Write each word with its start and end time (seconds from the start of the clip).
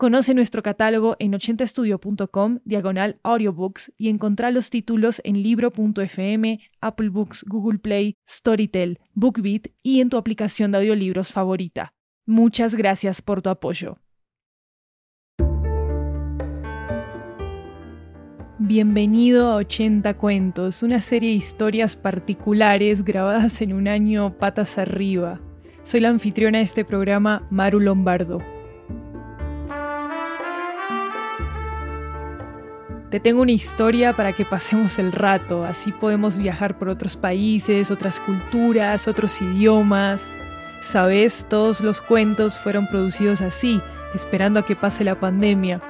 Conoce 0.00 0.32
nuestro 0.32 0.62
catálogo 0.62 1.14
en 1.18 1.34
80estudio.com, 1.34 2.60
diagonal 2.64 3.20
audiobooks, 3.22 3.92
y 3.98 4.08
encontrá 4.08 4.50
los 4.50 4.70
títulos 4.70 5.20
en 5.24 5.42
libro.fm, 5.42 6.58
Apple 6.80 7.10
Books, 7.10 7.44
Google 7.46 7.80
Play, 7.80 8.16
Storytel, 8.26 8.98
BookBeat 9.12 9.66
y 9.82 10.00
en 10.00 10.08
tu 10.08 10.16
aplicación 10.16 10.72
de 10.72 10.78
audiolibros 10.78 11.32
favorita. 11.32 11.92
Muchas 12.24 12.74
gracias 12.76 13.20
por 13.20 13.42
tu 13.42 13.50
apoyo. 13.50 13.98
Bienvenido 18.58 19.50
a 19.50 19.56
80 19.56 20.14
Cuentos, 20.14 20.82
una 20.82 21.02
serie 21.02 21.28
de 21.28 21.36
historias 21.36 21.96
particulares 21.96 23.04
grabadas 23.04 23.60
en 23.60 23.74
un 23.74 23.86
año 23.86 24.38
patas 24.38 24.78
arriba. 24.78 25.42
Soy 25.82 26.00
la 26.00 26.08
anfitriona 26.08 26.56
de 26.56 26.64
este 26.64 26.86
programa, 26.86 27.46
Maru 27.50 27.80
Lombardo. 27.80 28.40
Te 33.10 33.18
tengo 33.18 33.42
una 33.42 33.50
historia 33.50 34.12
para 34.12 34.32
que 34.32 34.44
pasemos 34.44 35.00
el 35.00 35.10
rato, 35.10 35.64
así 35.64 35.90
podemos 35.90 36.38
viajar 36.38 36.78
por 36.78 36.88
otros 36.88 37.16
países, 37.16 37.90
otras 37.90 38.20
culturas, 38.20 39.08
otros 39.08 39.42
idiomas. 39.42 40.30
Sabes, 40.80 41.44
todos 41.48 41.80
los 41.80 42.00
cuentos 42.00 42.56
fueron 42.56 42.86
producidos 42.86 43.40
así, 43.40 43.80
esperando 44.14 44.60
a 44.60 44.64
que 44.64 44.76
pase 44.76 45.02
la 45.02 45.18
pandemia. 45.18 45.82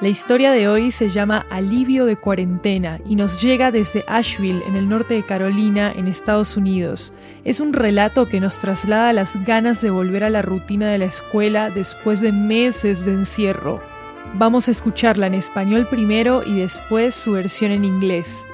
La 0.00 0.06
historia 0.06 0.52
de 0.52 0.68
hoy 0.68 0.92
se 0.92 1.08
llama 1.08 1.44
Alivio 1.50 2.06
de 2.06 2.14
cuarentena 2.14 3.00
y 3.04 3.16
nos 3.16 3.42
llega 3.42 3.72
desde 3.72 4.04
Asheville, 4.06 4.62
en 4.68 4.76
el 4.76 4.88
norte 4.88 5.14
de 5.14 5.24
Carolina, 5.24 5.92
en 5.96 6.06
Estados 6.06 6.56
Unidos. 6.56 7.12
Es 7.42 7.58
un 7.58 7.72
relato 7.72 8.28
que 8.28 8.38
nos 8.38 8.60
traslada 8.60 9.12
las 9.12 9.34
ganas 9.44 9.82
de 9.82 9.90
volver 9.90 10.22
a 10.22 10.30
la 10.30 10.42
rutina 10.42 10.92
de 10.92 10.98
la 10.98 11.06
escuela 11.06 11.70
después 11.70 12.20
de 12.20 12.30
meses 12.30 13.04
de 13.04 13.14
encierro. 13.14 13.95
Vamos 14.34 14.68
a 14.68 14.70
escucharla 14.70 15.26
en 15.26 15.34
español 15.34 15.86
primero 15.88 16.42
y 16.44 16.60
después 16.60 17.14
su 17.14 17.32
versión 17.32 17.72
en 17.72 17.84
inglés. 17.84 18.46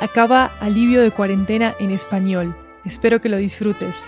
Acaba 0.00 0.52
Alivio 0.60 1.00
de 1.00 1.10
cuarentena 1.10 1.74
en 1.78 1.90
español. 1.90 2.56
Espero 2.84 3.20
que 3.20 3.28
lo 3.28 3.36
disfrutes. 3.36 4.06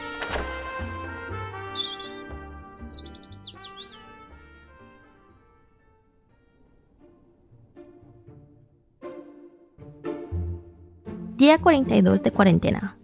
Día 11.36 11.58
42 11.58 12.22
de 12.22 12.32
cuarentena. 12.32 12.96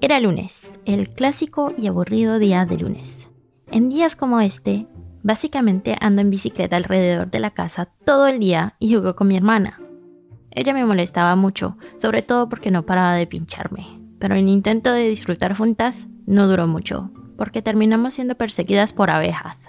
Era 0.00 0.18
lunes, 0.18 0.72
el 0.86 1.10
clásico 1.10 1.74
y 1.76 1.86
aburrido 1.86 2.38
día 2.38 2.64
de 2.64 2.78
lunes. 2.78 3.30
En 3.70 3.90
días 3.90 4.16
como 4.16 4.40
este, 4.40 4.86
Básicamente 5.22 5.96
ando 6.00 6.20
en 6.20 6.30
bicicleta 6.30 6.76
alrededor 6.76 7.30
de 7.30 7.40
la 7.40 7.50
casa 7.50 7.88
todo 8.04 8.26
el 8.26 8.40
día 8.40 8.74
y 8.78 8.94
jugo 8.94 9.14
con 9.14 9.28
mi 9.28 9.36
hermana. 9.36 9.80
Ella 10.50 10.74
me 10.74 10.84
molestaba 10.84 11.36
mucho, 11.36 11.76
sobre 11.96 12.22
todo 12.22 12.48
porque 12.48 12.70
no 12.70 12.84
paraba 12.84 13.14
de 13.14 13.26
pincharme, 13.26 13.86
pero 14.18 14.34
el 14.34 14.48
intento 14.48 14.92
de 14.92 15.08
disfrutar 15.08 15.56
juntas 15.56 16.08
no 16.26 16.48
duró 16.48 16.66
mucho, 16.66 17.10
porque 17.36 17.62
terminamos 17.62 18.14
siendo 18.14 18.34
perseguidas 18.34 18.92
por 18.92 19.10
abejas. 19.10 19.68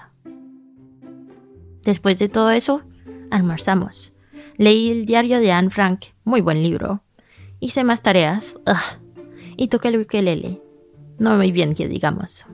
Después 1.83 2.17
de 2.19 2.29
todo 2.29 2.51
eso, 2.51 2.81
almorzamos. 3.29 4.13
Leí 4.57 4.89
el 4.89 5.06
diario 5.06 5.39
de 5.39 5.51
Anne 5.51 5.69
Frank, 5.69 6.06
muy 6.23 6.41
buen 6.41 6.63
libro. 6.63 7.01
Hice 7.59 7.83
más 7.83 8.01
tareas, 8.01 8.57
y 9.56 9.67
toqué 9.67 9.89
el 9.89 10.01
ukelele. 10.01 10.61
No 11.19 11.35
muy 11.38 11.51
bien 11.51 11.75
que 11.75 11.88
digamos. 11.88 12.45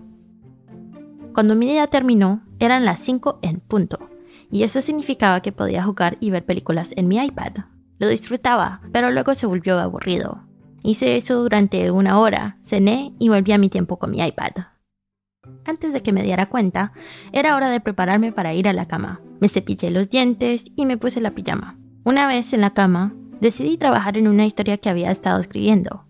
Cuando 1.34 1.56
mi 1.56 1.68
día 1.68 1.88
terminó, 1.88 2.42
eran 2.60 2.86
las 2.86 3.00
5 3.00 3.40
en 3.42 3.60
punto, 3.60 4.10
y 4.52 4.64
eso 4.64 4.82
significaba 4.82 5.42
que 5.42 5.52
podía 5.52 5.84
jugar 5.84 6.18
y 6.20 6.32
ver 6.32 6.46
películas 6.46 6.94
en 6.96 7.08
mi 7.08 7.24
iPad. 7.24 7.54
Lo 8.00 8.08
disfrutaba, 8.08 8.82
pero 8.92 9.12
luego 9.12 9.36
se 9.36 9.46
volvió 9.46 9.80
aburrido. 9.80 10.44
Hice 10.84 11.18
eso 11.18 11.42
durante 11.42 11.92
una 11.92 12.20
hora, 12.20 12.58
cené 12.64 13.14
y 13.20 13.30
volví 13.30 13.52
a 13.52 13.58
mi 13.58 13.70
tiempo 13.70 14.00
con 14.00 14.12
mi 14.12 14.26
iPad. 14.26 14.52
Antes 15.66 15.94
de 15.94 16.02
que 16.02 16.14
me 16.14 16.24
diera 16.24 16.48
cuenta, 16.48 16.94
era 17.32 17.56
hora 17.56 17.70
de 17.70 17.80
prepararme 17.80 18.32
para 18.32 18.54
ir 18.54 18.68
a 18.68 18.74
la 18.74 18.88
cama. 18.88 19.22
Me 19.40 19.50
cepillé 19.50 19.92
los 19.92 20.10
dientes 20.10 20.66
y 20.76 20.86
me 20.86 20.98
puse 20.98 21.22
la 21.22 21.32
pijama. 21.32 21.78
Una 22.04 22.28
vez 22.28 22.54
en 22.54 22.62
la 22.62 22.72
cama, 22.72 23.14
decidí 23.40 23.78
trabajar 23.78 24.18
en 24.18 24.28
una 24.28 24.46
historia 24.46 24.78
que 24.78 24.90
había 24.90 25.12
estado 25.12 25.40
escribiendo. 25.40 26.06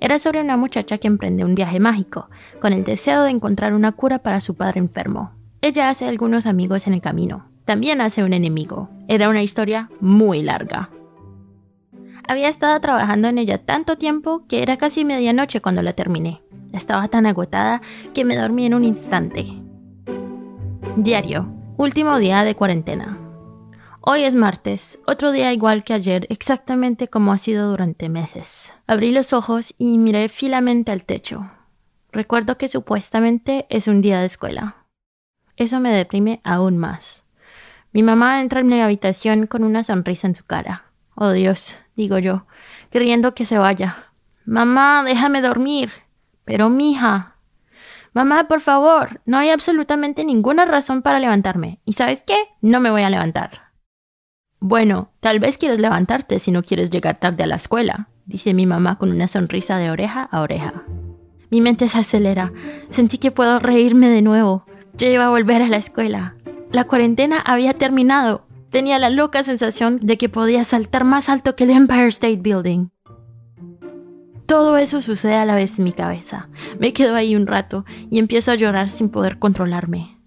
Era 0.00 0.18
sobre 0.18 0.40
una 0.40 0.56
muchacha 0.56 0.98
que 0.98 1.08
emprende 1.08 1.44
un 1.44 1.54
viaje 1.54 1.80
mágico, 1.80 2.28
con 2.60 2.72
el 2.72 2.84
deseo 2.84 3.22
de 3.22 3.30
encontrar 3.30 3.74
una 3.74 3.92
cura 3.92 4.18
para 4.18 4.40
su 4.40 4.54
padre 4.54 4.80
enfermo. 4.80 5.32
Ella 5.62 5.88
hace 5.88 6.06
algunos 6.06 6.46
amigos 6.46 6.86
en 6.86 6.94
el 6.94 7.00
camino. 7.00 7.46
También 7.64 8.00
hace 8.00 8.22
un 8.22 8.32
enemigo. 8.32 8.88
Era 9.08 9.28
una 9.28 9.42
historia 9.42 9.90
muy 10.00 10.42
larga. 10.42 10.90
Había 12.28 12.48
estado 12.48 12.78
trabajando 12.80 13.28
en 13.28 13.38
ella 13.38 13.58
tanto 13.58 13.96
tiempo 13.96 14.46
que 14.48 14.62
era 14.62 14.76
casi 14.76 15.04
medianoche 15.04 15.60
cuando 15.60 15.82
la 15.82 15.92
terminé. 15.92 16.42
Estaba 16.72 17.08
tan 17.08 17.26
agotada 17.26 17.80
que 18.14 18.24
me 18.24 18.36
dormí 18.36 18.66
en 18.66 18.74
un 18.74 18.84
instante. 18.84 19.46
Diario. 20.96 21.52
Último 21.76 22.18
día 22.18 22.42
de 22.44 22.54
cuarentena. 22.54 23.25
Hoy 24.08 24.22
es 24.22 24.36
martes, 24.36 25.00
otro 25.04 25.32
día 25.32 25.52
igual 25.52 25.82
que 25.82 25.92
ayer, 25.92 26.28
exactamente 26.30 27.08
como 27.08 27.32
ha 27.32 27.38
sido 27.38 27.68
durante 27.68 28.08
meses. 28.08 28.72
Abrí 28.86 29.10
los 29.10 29.32
ojos 29.32 29.74
y 29.78 29.98
miré 29.98 30.28
filamente 30.28 30.92
al 30.92 31.02
techo. 31.02 31.50
Recuerdo 32.12 32.56
que 32.56 32.68
supuestamente 32.68 33.66
es 33.68 33.88
un 33.88 34.02
día 34.02 34.20
de 34.20 34.26
escuela. 34.26 34.76
Eso 35.56 35.80
me 35.80 35.92
deprime 35.92 36.40
aún 36.44 36.78
más. 36.78 37.24
Mi 37.90 38.04
mamá 38.04 38.40
entra 38.40 38.60
en 38.60 38.68
mi 38.68 38.80
habitación 38.80 39.48
con 39.48 39.64
una 39.64 39.82
sonrisa 39.82 40.28
en 40.28 40.36
su 40.36 40.46
cara. 40.46 40.84
Oh 41.16 41.32
Dios, 41.32 41.76
digo 41.96 42.20
yo, 42.20 42.46
queriendo 42.92 43.34
que 43.34 43.44
se 43.44 43.58
vaya. 43.58 44.04
Mamá, 44.44 45.02
déjame 45.04 45.42
dormir. 45.42 45.90
Pero 46.44 46.70
mija. 46.70 47.34
Mamá, 48.12 48.46
por 48.46 48.60
favor, 48.60 49.20
no 49.26 49.36
hay 49.36 49.50
absolutamente 49.50 50.24
ninguna 50.24 50.64
razón 50.64 51.02
para 51.02 51.18
levantarme. 51.18 51.80
¿Y 51.84 51.94
sabes 51.94 52.22
qué? 52.22 52.36
No 52.60 52.78
me 52.78 52.92
voy 52.92 53.02
a 53.02 53.10
levantar. 53.10 53.65
Bueno, 54.60 55.10
tal 55.20 55.38
vez 55.38 55.58
quieres 55.58 55.80
levantarte 55.80 56.40
si 56.40 56.50
no 56.50 56.62
quieres 56.62 56.90
llegar 56.90 57.20
tarde 57.20 57.44
a 57.44 57.46
la 57.46 57.56
escuela, 57.56 58.08
dice 58.24 58.54
mi 58.54 58.66
mamá 58.66 58.98
con 58.98 59.10
una 59.10 59.28
sonrisa 59.28 59.78
de 59.78 59.90
oreja 59.90 60.22
a 60.30 60.40
oreja. 60.40 60.84
Mi 61.50 61.60
mente 61.60 61.88
se 61.88 61.98
acelera. 61.98 62.52
Sentí 62.90 63.18
que 63.18 63.30
puedo 63.30 63.58
reírme 63.58 64.08
de 64.08 64.22
nuevo. 64.22 64.66
Yo 64.94 65.08
iba 65.08 65.26
a 65.26 65.30
volver 65.30 65.62
a 65.62 65.68
la 65.68 65.76
escuela. 65.76 66.34
La 66.72 66.84
cuarentena 66.84 67.38
había 67.38 67.74
terminado. 67.74 68.46
Tenía 68.70 68.98
la 68.98 69.10
loca 69.10 69.42
sensación 69.42 70.00
de 70.02 70.18
que 70.18 70.28
podía 70.28 70.64
saltar 70.64 71.04
más 71.04 71.28
alto 71.28 71.54
que 71.54 71.64
el 71.64 71.70
Empire 71.70 72.08
State 72.08 72.40
Building. 72.42 72.88
Todo 74.46 74.76
eso 74.76 75.02
sucede 75.02 75.34
a 75.34 75.44
la 75.44 75.56
vez 75.56 75.78
en 75.78 75.84
mi 75.84 75.92
cabeza. 75.92 76.48
Me 76.78 76.92
quedo 76.92 77.14
ahí 77.14 77.34
un 77.34 77.46
rato 77.46 77.84
y 78.10 78.18
empiezo 78.18 78.52
a 78.52 78.56
llorar 78.56 78.90
sin 78.90 79.08
poder 79.08 79.38
controlarme. 79.38 80.18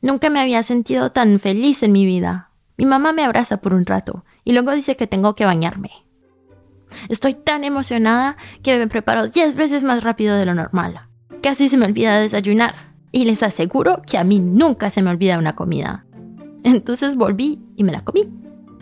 Nunca 0.00 0.28
me 0.28 0.40
había 0.40 0.62
sentido 0.62 1.12
tan 1.12 1.40
feliz 1.40 1.82
en 1.82 1.92
mi 1.92 2.04
vida. 2.04 2.50
Mi 2.76 2.86
mamá 2.86 3.12
me 3.12 3.24
abraza 3.24 3.58
por 3.58 3.74
un 3.74 3.86
rato 3.86 4.24
y 4.44 4.52
luego 4.52 4.72
dice 4.72 4.96
que 4.96 5.06
tengo 5.06 5.34
que 5.34 5.44
bañarme. 5.44 5.90
Estoy 7.08 7.34
tan 7.34 7.64
emocionada 7.64 8.36
que 8.62 8.78
me 8.78 8.88
preparo 8.88 9.28
diez 9.28 9.56
veces 9.56 9.82
más 9.82 10.02
rápido 10.02 10.36
de 10.36 10.46
lo 10.46 10.54
normal. 10.54 11.00
Casi 11.42 11.68
se 11.68 11.76
me 11.76 11.86
olvida 11.86 12.18
desayunar 12.18 12.94
y 13.12 13.24
les 13.24 13.42
aseguro 13.42 14.02
que 14.06 14.18
a 14.18 14.24
mí 14.24 14.40
nunca 14.40 14.90
se 14.90 15.02
me 15.02 15.10
olvida 15.10 15.38
una 15.38 15.54
comida. 15.54 16.04
Entonces 16.62 17.16
volví 17.16 17.60
y 17.76 17.84
me 17.84 17.92
la 17.92 18.02
comí. 18.02 18.28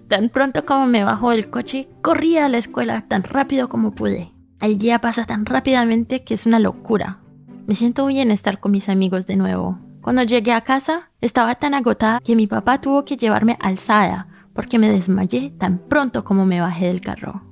Tan 0.09 0.29
pronto 0.29 0.65
como 0.65 0.87
me 0.87 1.05
bajó 1.05 1.31
del 1.31 1.51
coche, 1.51 1.89
corrí 2.03 2.37
a 2.37 2.49
la 2.49 2.59
escuela 2.59 3.09
tan 3.09 3.23
rápido 3.23 3.69
como 3.69 3.93
pude. 3.93 4.33
El 4.61 4.79
día 4.79 5.01
pasa 5.01 5.25
tan 5.25 5.45
rápidamente 5.47 6.23
que 6.23 6.35
es 6.35 6.47
una 6.47 6.61
locura. 6.61 7.19
Me 7.67 7.75
siento 7.75 8.07
bien 8.07 8.31
estar 8.31 8.61
con 8.61 8.73
mis 8.73 8.89
amigos 8.89 9.27
de 9.27 9.37
nuevo. 9.37 9.79
Cuando 10.03 10.25
llegué 10.25 10.53
a 10.53 10.63
casa, 10.63 11.11
estaba 11.21 11.55
tan 11.55 11.75
agotada 11.75 12.21
que 12.21 12.37
mi 12.37 12.47
papá 12.47 12.81
tuvo 12.81 13.05
que 13.05 13.17
llevarme 13.17 13.57
alzada 13.61 14.27
porque 14.53 14.79
me 14.79 14.91
desmayé 14.91 15.51
tan 15.51 15.79
pronto 15.79 16.25
como 16.25 16.45
me 16.45 16.61
bajé 16.61 16.87
del 16.87 17.01
carro. 17.01 17.43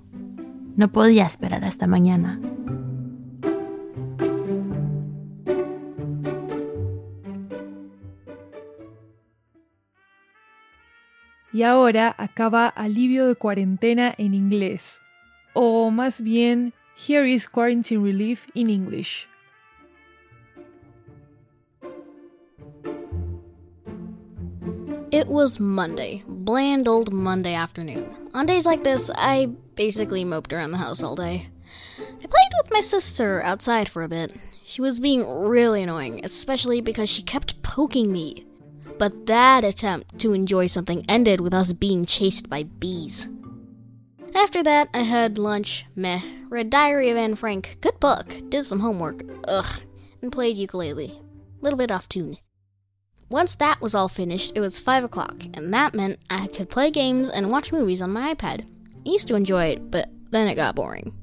No 0.77 0.93
podía 0.93 1.25
esperar 1.27 1.65
hasta 1.65 1.87
mañana. 1.87 2.39
y 11.53 11.63
ahora 11.63 12.15
acaba 12.17 12.69
Alivio 12.69 13.27
de 13.27 13.35
cuarentena 13.35 14.15
en 14.17 14.35
inglés, 14.35 15.01
o 15.53 15.91
más 15.91 16.21
bien 16.21 16.73
Here 16.97 17.29
is 17.29 17.49
Quarantine 17.49 18.05
Relief 18.05 18.47
in 18.55 18.71
English. 18.71 19.27
Was 25.31 25.61
Monday, 25.61 26.25
bland 26.27 26.89
old 26.89 27.13
Monday 27.13 27.55
afternoon. 27.55 28.29
On 28.35 28.47
days 28.47 28.67
like 28.67 28.83
this, 28.83 29.13
I 29.15 29.47
basically 29.77 30.25
moped 30.25 30.53
around 30.53 30.73
the 30.73 30.79
house 30.79 31.05
all 31.05 31.15
day. 31.15 31.49
I 31.99 32.27
played 32.27 32.53
with 32.63 32.73
my 32.73 32.81
sister 32.81 33.41
outside 33.43 33.89
for 33.89 34.03
a 34.03 34.09
bit. 34.09 34.37
She 34.65 34.83
was 34.83 34.99
being 34.99 35.25
really 35.29 35.85
annoying, 35.85 36.25
especially 36.25 36.81
because 36.81 37.09
she 37.09 37.23
kept 37.23 37.63
poking 37.63 38.13
me. 38.13 38.45
But 38.99 39.27
that 39.27 39.63
attempt 39.63 40.19
to 40.19 40.33
enjoy 40.33 40.67
something 40.67 41.05
ended 41.09 41.41
with 41.41 41.55
us 41.55 41.73
being 41.73 42.05
chased 42.07 42.51
by 42.51 42.65
bees. 42.65 43.29
After 44.35 44.65
that, 44.65 44.89
I 44.93 45.03
had 45.03 45.39
lunch, 45.39 45.87
meh, 45.95 46.21
read 46.49 46.71
Diary 46.71 47.09
of 47.09 47.17
Anne 47.17 47.37
Frank, 47.37 47.79
good 47.81 48.01
book, 48.01 48.35
did 48.49 48.65
some 48.65 48.81
homework, 48.81 49.23
ugh, 49.47 49.81
and 50.23 50.33
played 50.33 50.57
ukulele. 50.57 51.23
Little 51.61 51.79
bit 51.79 51.93
off 51.93 52.09
tune. 52.09 52.39
Once 53.31 53.55
that 53.55 53.81
was 53.81 53.95
all 53.95 54.09
finished, 54.09 54.53
it 54.57 54.61
was 54.61 54.81
5 54.81 55.05
o'clock, 55.05 55.45
and 55.55 55.73
that 55.73 55.95
meant 55.95 56.19
I 56.29 56.49
could 56.49 56.69
play 56.69 56.91
games 56.91 57.31
and 57.31 57.49
watch 57.49 57.71
movies 57.71 58.03
on 58.03 58.13
my 58.13 58.35
iPad. 58.35 58.67
I 59.07 59.09
used 59.09 59.29
to 59.29 59.37
enjoy 59.37 59.67
it, 59.67 59.89
but 59.89 60.11
then 60.33 60.49
it 60.49 60.57
got 60.57 60.75
boring. 60.75 61.17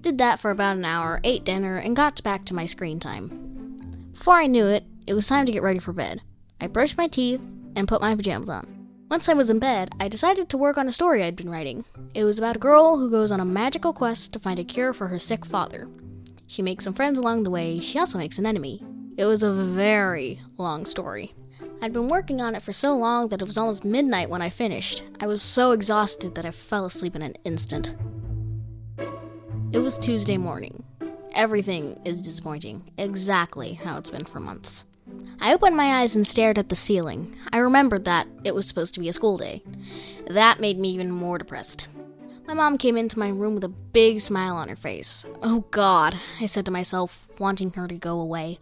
Did 0.00 0.18
that 0.18 0.40
for 0.40 0.50
about 0.50 0.76
an 0.76 0.84
hour, 0.84 1.20
ate 1.22 1.44
dinner, 1.44 1.76
and 1.76 1.94
got 1.94 2.20
back 2.24 2.44
to 2.46 2.54
my 2.54 2.66
screen 2.66 2.98
time. 2.98 4.10
Before 4.12 4.34
I 4.34 4.48
knew 4.48 4.66
it, 4.66 4.84
it 5.06 5.14
was 5.14 5.28
time 5.28 5.46
to 5.46 5.52
get 5.52 5.62
ready 5.62 5.78
for 5.78 5.92
bed. 5.92 6.20
I 6.60 6.66
brushed 6.66 6.98
my 6.98 7.06
teeth 7.06 7.46
and 7.76 7.86
put 7.86 8.00
my 8.00 8.16
pajamas 8.16 8.48
on. 8.48 8.88
Once 9.08 9.28
I 9.28 9.34
was 9.34 9.50
in 9.50 9.60
bed, 9.60 9.92
I 10.00 10.08
decided 10.08 10.48
to 10.48 10.58
work 10.58 10.78
on 10.78 10.88
a 10.88 10.92
story 10.92 11.22
I'd 11.22 11.36
been 11.36 11.50
writing. 11.50 11.84
It 12.12 12.24
was 12.24 12.38
about 12.38 12.56
a 12.56 12.60
girl 12.60 12.96
who 12.96 13.08
goes 13.08 13.30
on 13.30 13.38
a 13.38 13.44
magical 13.44 13.92
quest 13.92 14.32
to 14.32 14.40
find 14.40 14.58
a 14.58 14.64
cure 14.64 14.92
for 14.92 15.06
her 15.06 15.18
sick 15.20 15.44
father. 15.44 15.88
She 16.48 16.60
makes 16.60 16.82
some 16.82 16.94
friends 16.94 17.20
along 17.20 17.44
the 17.44 17.50
way, 17.50 17.78
she 17.78 18.00
also 18.00 18.18
makes 18.18 18.38
an 18.38 18.46
enemy. 18.46 18.82
It 19.20 19.26
was 19.26 19.42
a 19.42 19.52
very 19.52 20.40
long 20.56 20.86
story. 20.86 21.34
I'd 21.82 21.92
been 21.92 22.08
working 22.08 22.40
on 22.40 22.54
it 22.54 22.62
for 22.62 22.72
so 22.72 22.96
long 22.96 23.28
that 23.28 23.42
it 23.42 23.46
was 23.46 23.58
almost 23.58 23.84
midnight 23.84 24.30
when 24.30 24.40
I 24.40 24.48
finished. 24.48 25.02
I 25.20 25.26
was 25.26 25.42
so 25.42 25.72
exhausted 25.72 26.34
that 26.34 26.46
I 26.46 26.50
fell 26.50 26.86
asleep 26.86 27.14
in 27.14 27.20
an 27.20 27.34
instant. 27.44 27.96
It 29.72 29.78
was 29.80 29.98
Tuesday 29.98 30.38
morning. 30.38 30.84
Everything 31.34 32.00
is 32.06 32.22
disappointing, 32.22 32.92
exactly 32.96 33.74
how 33.74 33.98
it's 33.98 34.08
been 34.08 34.24
for 34.24 34.40
months. 34.40 34.86
I 35.38 35.52
opened 35.52 35.76
my 35.76 36.00
eyes 36.00 36.16
and 36.16 36.26
stared 36.26 36.56
at 36.56 36.70
the 36.70 36.74
ceiling. 36.74 37.36
I 37.52 37.58
remembered 37.58 38.06
that 38.06 38.26
it 38.44 38.54
was 38.54 38.66
supposed 38.66 38.94
to 38.94 39.00
be 39.00 39.10
a 39.10 39.12
school 39.12 39.36
day. 39.36 39.62
That 40.28 40.60
made 40.60 40.78
me 40.78 40.88
even 40.92 41.10
more 41.10 41.36
depressed. 41.36 41.88
My 42.46 42.54
mom 42.54 42.78
came 42.78 42.96
into 42.96 43.18
my 43.18 43.28
room 43.28 43.54
with 43.54 43.64
a 43.64 43.68
big 43.68 44.20
smile 44.20 44.56
on 44.56 44.70
her 44.70 44.76
face. 44.76 45.26
Oh 45.42 45.66
God, 45.70 46.16
I 46.40 46.46
said 46.46 46.64
to 46.64 46.70
myself, 46.70 47.28
wanting 47.38 47.72
her 47.72 47.86
to 47.86 47.94
go 47.94 48.18
away. 48.18 48.58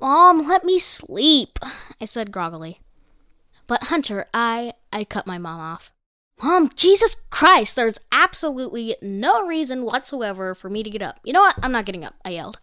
Mom, 0.00 0.46
let 0.46 0.64
me 0.64 0.78
sleep, 0.78 1.58
I 2.00 2.04
said 2.04 2.30
groggily. 2.30 2.80
But 3.66 3.84
Hunter, 3.84 4.26
I 4.32 4.74
I 4.92 5.04
cut 5.04 5.26
my 5.26 5.38
mom 5.38 5.60
off. 5.60 5.92
Mom, 6.42 6.68
Jesus 6.74 7.16
Christ, 7.30 7.76
there's 7.76 7.98
absolutely 8.12 8.96
no 9.00 9.46
reason 9.46 9.84
whatsoever 9.84 10.54
for 10.54 10.68
me 10.68 10.82
to 10.82 10.90
get 10.90 11.02
up. 11.02 11.18
You 11.24 11.32
know 11.32 11.40
what? 11.40 11.58
I'm 11.62 11.72
not 11.72 11.86
getting 11.86 12.04
up, 12.04 12.14
I 12.24 12.30
yelled. 12.30 12.60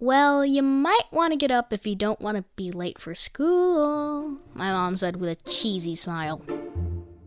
Well, 0.00 0.44
you 0.44 0.62
might 0.62 1.04
want 1.12 1.32
to 1.32 1.36
get 1.36 1.52
up 1.52 1.72
if 1.72 1.86
you 1.86 1.94
don't 1.94 2.20
want 2.20 2.36
to 2.36 2.44
be 2.56 2.72
late 2.72 2.98
for 2.98 3.14
school, 3.14 4.38
my 4.52 4.72
mom 4.72 4.96
said 4.96 5.16
with 5.16 5.30
a 5.30 5.48
cheesy 5.48 5.94
smile. 5.94 6.42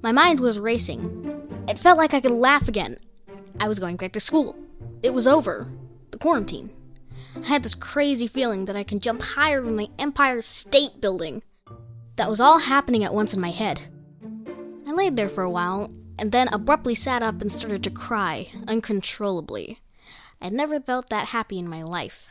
My 0.02 0.12
mind 0.12 0.42
was 0.42 0.60
racing. 0.60 1.64
It 1.70 1.80
felt 1.80 1.98
like 1.98 2.14
I 2.14 2.20
could 2.20 2.32
laugh 2.32 2.68
again. 2.68 2.98
I 3.62 3.70
was 3.70 3.80
going 3.80 3.96
back 3.96 4.12
to 4.12 4.20
school. 4.20 4.58
It 5.02 5.14
was 5.14 5.26
over. 5.26 5.68
The 6.12 6.18
quarantine. 6.18 6.70
I 7.36 7.48
had 7.48 7.64
this 7.64 7.76
crazy 7.76 8.28
feeling 8.28 8.66
that 8.66 8.76
I 8.76 8.84
can 8.84 9.00
jump 9.00 9.22
higher 9.22 9.62
than 9.62 9.76
the 9.76 9.90
Empire 10.00 10.42
State 10.42 11.02
Building. 11.02 11.44
That 12.16 12.30
was 12.30 12.40
all 12.40 12.60
happening 12.60 13.04
at 13.04 13.14
once 13.14 13.34
in 13.34 13.42
my 13.42 13.52
head. 13.52 13.82
I 14.88 14.92
laid 14.92 15.16
there 15.16 15.30
for 15.30 15.44
a 15.44 15.50
while, 15.50 15.92
and 16.18 16.32
then 16.32 16.48
abruptly 16.50 16.96
sat 16.96 17.22
up 17.22 17.42
and 17.42 17.52
started 17.52 17.84
to 17.84 17.90
cry, 17.90 18.50
uncontrollably. 18.68 19.80
I 20.42 20.46
had 20.46 20.54
never 20.54 20.80
felt 20.80 21.10
that 21.10 21.28
happy 21.28 21.60
in 21.60 21.68
my 21.68 21.84
life. 21.84 22.30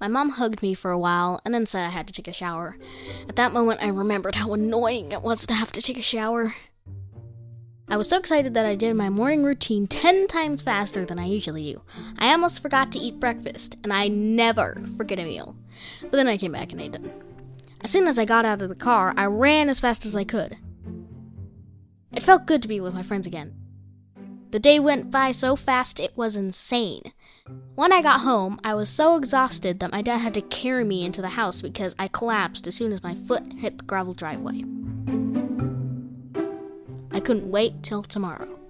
My 0.00 0.08
mom 0.08 0.30
hugged 0.30 0.62
me 0.62 0.72
for 0.74 0.90
a 0.90 0.98
while 0.98 1.42
and 1.44 1.52
then 1.52 1.66
said 1.66 1.86
I 1.86 1.90
had 1.90 2.06
to 2.06 2.12
take 2.12 2.26
a 2.26 2.32
shower. 2.32 2.76
At 3.28 3.36
that 3.36 3.52
moment, 3.52 3.82
I 3.82 3.88
remembered 3.88 4.34
how 4.34 4.52
annoying 4.54 5.12
it 5.12 5.22
was 5.22 5.46
to 5.46 5.54
have 5.54 5.72
to 5.72 5.82
take 5.82 5.98
a 5.98 6.02
shower. 6.02 6.54
I 7.90 7.96
was 7.96 8.08
so 8.08 8.18
excited 8.18 8.54
that 8.54 8.66
I 8.66 8.76
did 8.76 8.94
my 8.94 9.10
morning 9.10 9.42
routine 9.42 9.88
10 9.88 10.28
times 10.28 10.62
faster 10.62 11.04
than 11.04 11.18
I 11.18 11.24
usually 11.24 11.72
do. 11.72 11.82
I 12.18 12.30
almost 12.30 12.62
forgot 12.62 12.92
to 12.92 13.00
eat 13.00 13.18
breakfast, 13.18 13.74
and 13.82 13.92
I 13.92 14.06
never 14.06 14.80
forget 14.96 15.18
a 15.18 15.24
meal. 15.24 15.56
But 16.00 16.12
then 16.12 16.28
I 16.28 16.36
came 16.36 16.52
back 16.52 16.70
and 16.70 16.80
ate 16.80 16.94
it. 16.94 17.10
As 17.80 17.90
soon 17.90 18.06
as 18.06 18.16
I 18.16 18.24
got 18.24 18.44
out 18.44 18.62
of 18.62 18.68
the 18.68 18.76
car, 18.76 19.12
I 19.16 19.26
ran 19.26 19.68
as 19.68 19.80
fast 19.80 20.06
as 20.06 20.14
I 20.14 20.22
could. 20.22 20.56
It 22.12 22.22
felt 22.22 22.46
good 22.46 22.62
to 22.62 22.68
be 22.68 22.80
with 22.80 22.94
my 22.94 23.02
friends 23.02 23.26
again. 23.26 23.56
The 24.52 24.60
day 24.60 24.78
went 24.78 25.10
by 25.10 25.32
so 25.32 25.56
fast 25.56 25.98
it 25.98 26.16
was 26.16 26.36
insane. 26.36 27.12
When 27.74 27.92
I 27.92 28.02
got 28.02 28.20
home, 28.20 28.60
I 28.62 28.74
was 28.74 28.88
so 28.88 29.16
exhausted 29.16 29.80
that 29.80 29.90
my 29.90 30.02
dad 30.02 30.18
had 30.18 30.34
to 30.34 30.42
carry 30.42 30.84
me 30.84 31.04
into 31.04 31.22
the 31.22 31.30
house 31.30 31.60
because 31.60 31.96
I 31.98 32.06
collapsed 32.06 32.68
as 32.68 32.76
soon 32.76 32.92
as 32.92 33.02
my 33.02 33.16
foot 33.16 33.52
hit 33.54 33.78
the 33.78 33.84
gravel 33.84 34.14
driveway. 34.14 34.62
I 37.12 37.20
couldn't 37.20 37.50
wait 37.50 37.82
till 37.82 38.02
tomorrow. 38.02 38.60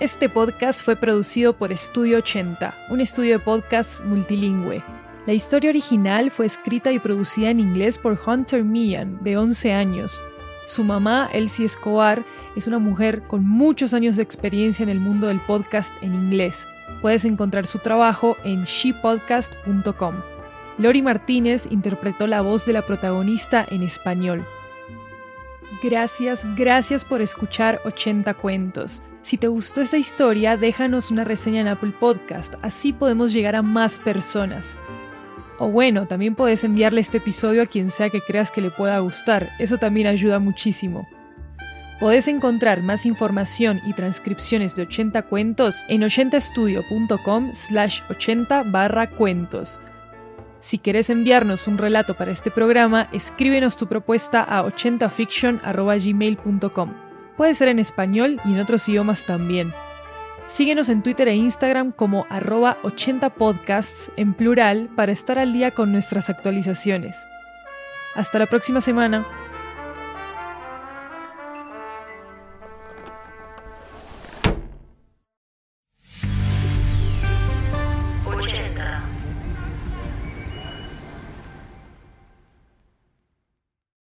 Este 0.00 0.28
podcast 0.28 0.84
fue 0.84 0.96
producido 0.96 1.56
por 1.56 1.72
Estudio 1.72 2.18
80, 2.18 2.74
un 2.90 3.00
estudio 3.00 3.38
de 3.38 3.44
podcasts 3.44 4.02
multilingüe. 4.04 4.82
La 5.26 5.32
historia 5.32 5.70
original 5.70 6.30
fue 6.30 6.44
escrita 6.44 6.92
y 6.92 6.98
producida 6.98 7.48
en 7.48 7.60
inglés 7.60 7.96
por 7.96 8.20
Hunter 8.26 8.64
Meehan, 8.64 9.22
de 9.22 9.38
11 9.38 9.72
años. 9.72 10.22
Su 10.66 10.84
mamá, 10.84 11.30
Elsie 11.32 11.64
Escobar, 11.64 12.22
es 12.54 12.66
una 12.66 12.78
mujer 12.78 13.22
con 13.22 13.48
muchos 13.48 13.94
años 13.94 14.16
de 14.16 14.24
experiencia 14.24 14.82
en 14.82 14.90
el 14.90 15.00
mundo 15.00 15.28
del 15.28 15.40
podcast 15.40 15.94
en 16.02 16.14
inglés. 16.14 16.66
Puedes 17.04 17.26
encontrar 17.26 17.66
su 17.66 17.80
trabajo 17.80 18.38
en 18.44 18.64
shepodcast.com. 18.64 20.14
Lori 20.78 21.02
Martínez 21.02 21.68
interpretó 21.70 22.26
la 22.26 22.40
voz 22.40 22.64
de 22.64 22.72
la 22.72 22.80
protagonista 22.80 23.62
en 23.70 23.82
español. 23.82 24.46
Gracias, 25.82 26.46
gracias 26.56 27.04
por 27.04 27.20
escuchar 27.20 27.82
80 27.84 28.32
cuentos. 28.32 29.02
Si 29.20 29.36
te 29.36 29.48
gustó 29.48 29.82
esta 29.82 29.98
historia, 29.98 30.56
déjanos 30.56 31.10
una 31.10 31.24
reseña 31.24 31.60
en 31.60 31.68
Apple 31.68 31.92
Podcast, 32.00 32.54
así 32.62 32.94
podemos 32.94 33.34
llegar 33.34 33.54
a 33.54 33.60
más 33.60 33.98
personas. 33.98 34.78
O 35.58 35.68
bueno, 35.68 36.06
también 36.06 36.34
puedes 36.34 36.64
enviarle 36.64 37.02
este 37.02 37.18
episodio 37.18 37.60
a 37.60 37.66
quien 37.66 37.90
sea 37.90 38.08
que 38.08 38.22
creas 38.22 38.50
que 38.50 38.62
le 38.62 38.70
pueda 38.70 38.98
gustar, 39.00 39.50
eso 39.58 39.76
también 39.76 40.06
ayuda 40.06 40.38
muchísimo. 40.38 41.06
Podés 42.04 42.28
encontrar 42.28 42.82
más 42.82 43.06
información 43.06 43.80
y 43.86 43.94
transcripciones 43.94 44.76
de 44.76 44.82
80 44.82 45.22
cuentos 45.22 45.86
en 45.88 46.02
80estudio.com 46.02 47.54
slash 47.54 48.02
80 48.10 48.64
barra 48.64 49.08
cuentos. 49.08 49.80
Si 50.60 50.78
quieres 50.78 51.08
enviarnos 51.08 51.66
un 51.66 51.78
relato 51.78 52.12
para 52.12 52.30
este 52.30 52.50
programa, 52.50 53.08
escríbenos 53.12 53.78
tu 53.78 53.86
propuesta 53.86 54.42
a 54.42 54.62
80fiction.gmail.com. 54.64 56.92
Puede 57.38 57.54
ser 57.54 57.68
en 57.68 57.78
español 57.78 58.38
y 58.44 58.52
en 58.52 58.60
otros 58.60 58.86
idiomas 58.86 59.24
también. 59.24 59.72
Síguenos 60.44 60.90
en 60.90 61.02
Twitter 61.02 61.28
e 61.28 61.36
Instagram 61.36 61.90
como 61.90 62.26
arroba 62.28 62.76
80podcasts 62.82 64.12
en 64.18 64.34
plural 64.34 64.90
para 64.94 65.12
estar 65.12 65.38
al 65.38 65.54
día 65.54 65.70
con 65.70 65.90
nuestras 65.90 66.28
actualizaciones. 66.28 67.16
Hasta 68.14 68.38
la 68.38 68.44
próxima 68.44 68.82
semana. 68.82 69.24